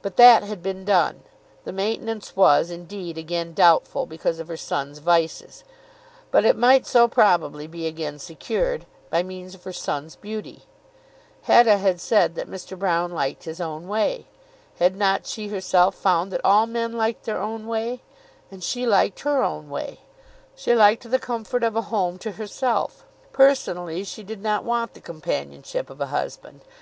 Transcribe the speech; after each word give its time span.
But 0.00 0.16
that 0.16 0.44
had 0.44 0.62
been 0.62 0.82
done. 0.86 1.24
The 1.64 1.74
maintenance 1.74 2.34
was, 2.34 2.70
indeed, 2.70 3.18
again 3.18 3.52
doubtful, 3.52 4.06
because 4.06 4.38
of 4.40 4.48
her 4.48 4.56
son's 4.56 4.96
vices; 4.98 5.62
but 6.30 6.46
it 6.46 6.56
might 6.56 6.86
so 6.86 7.06
probably 7.06 7.66
be 7.66 7.86
again 7.86 8.18
secured, 8.18 8.86
by 9.10 9.22
means 9.22 9.54
of 9.54 9.64
her 9.64 9.72
son's 9.74 10.16
beauty! 10.16 10.62
Hetta 11.42 11.76
had 11.76 12.00
said 12.00 12.34
that 12.34 12.48
Mr. 12.48 12.78
Broune 12.78 13.12
liked 13.12 13.44
his 13.44 13.60
own 13.60 13.88
way. 13.88 14.24
Had 14.78 14.96
not 14.96 15.26
she 15.26 15.48
herself 15.48 15.96
found 15.96 16.32
that 16.32 16.40
all 16.42 16.64
men 16.64 16.92
liked 16.94 17.24
their 17.26 17.42
own 17.42 17.66
way? 17.66 18.00
And 18.50 18.64
she 18.64 18.86
liked 18.86 19.20
her 19.20 19.42
own 19.42 19.68
way. 19.68 20.00
She 20.56 20.74
liked 20.74 21.10
the 21.10 21.18
comfort 21.18 21.62
of 21.62 21.76
a 21.76 21.82
home 21.92 22.16
to 22.20 22.32
herself. 22.32 23.04
Personally 23.34 24.02
she 24.02 24.22
did 24.22 24.42
not 24.42 24.64
want 24.64 24.94
the 24.94 25.00
companionship 25.02 25.90
of 25.90 26.00
a 26.00 26.06
husband. 26.06 26.62